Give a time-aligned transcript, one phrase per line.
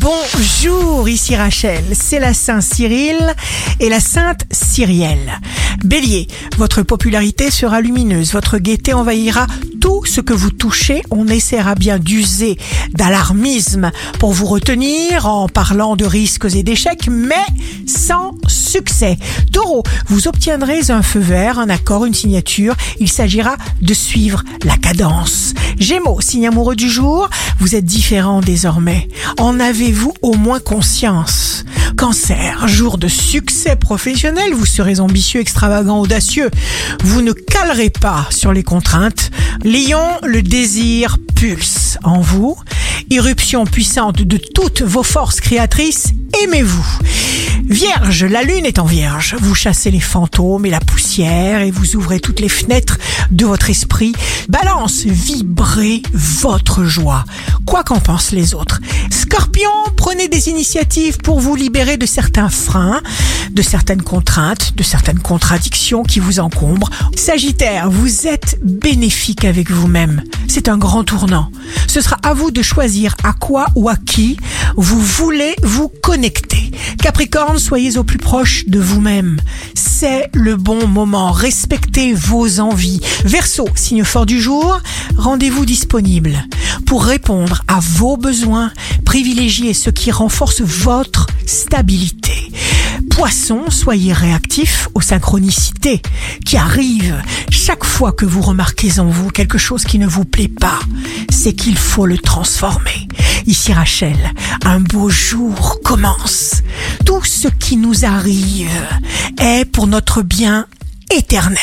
[0.00, 3.18] Bonjour, ici Rachel, c'est la Saint Cyril
[3.80, 5.38] et la Sainte Cyrielle.
[5.84, 6.26] Bélier,
[6.56, 9.46] votre popularité sera lumineuse, votre gaieté envahira
[9.78, 11.02] tout ce que vous touchez.
[11.10, 12.56] On essaiera bien d'user
[12.92, 17.34] d'alarmisme pour vous retenir en parlant de risques et d'échecs, mais
[17.86, 19.18] sans succès.
[19.52, 22.74] Taureau, vous obtiendrez un feu vert, un accord, une signature.
[23.00, 25.52] Il s'agira de suivre la cadence.
[25.80, 29.08] Gémeaux, signe amoureux du jour, vous êtes différent désormais.
[29.38, 31.64] En avez-vous au moins conscience?
[31.96, 36.50] Cancer, jour de succès professionnel, vous serez ambitieux, extravagant, audacieux.
[37.02, 39.30] Vous ne calerez pas sur les contraintes.
[39.64, 42.58] Lion, le désir pulse en vous.
[43.08, 46.08] Irruption puissante de toutes vos forces créatrices,
[46.42, 46.98] aimez-vous.
[47.70, 49.36] Vierge, la lune est en vierge.
[49.40, 52.98] Vous chassez les fantômes et la poussière et vous ouvrez toutes les fenêtres
[53.30, 54.12] de votre esprit.
[54.48, 57.24] Balance, vibrez votre joie,
[57.66, 58.80] quoi qu'en pensent les autres.
[59.12, 63.00] Scorpion, prenez des initiatives pour vous libérer de certains freins,
[63.52, 66.90] de certaines contraintes, de certaines contradictions qui vous encombrent.
[67.14, 70.24] Sagittaire, vous êtes bénéfique avec vous-même.
[70.48, 71.52] C'est un grand tournant.
[71.86, 74.38] Ce sera à vous de choisir à quoi ou à qui
[74.76, 76.59] vous voulez vous connecter.
[77.02, 79.38] Capricorne, soyez au plus proche de vous-même.
[79.74, 81.32] C'est le bon moment.
[81.32, 83.00] Respectez vos envies.
[83.24, 84.80] Verseau, signe fort du jour,
[85.16, 86.44] rendez-vous disponible
[86.86, 88.72] pour répondre à vos besoins.
[89.04, 92.52] Privilégiez ce qui renforce votre stabilité.
[93.10, 96.02] Poisson, soyez réactif aux synchronicités
[96.44, 100.48] qui arrivent chaque fois que vous remarquez en vous quelque chose qui ne vous plaît
[100.48, 100.80] pas.
[101.30, 102.99] C'est qu'il faut le transformer.
[103.46, 104.16] Ici Rachel,
[104.64, 106.62] un beau jour commence.
[107.04, 108.70] Tout ce qui nous arrive
[109.38, 110.66] est pour notre bien
[111.10, 111.58] éternel.